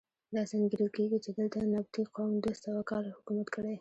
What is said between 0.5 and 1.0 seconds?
انګېرل